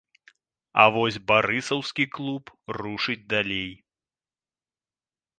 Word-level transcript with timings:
А 0.83 0.85
вось 0.93 1.17
барысаўскі 1.31 2.05
клуб 2.15 2.43
рушыць 2.77 3.19
далей. 3.35 3.69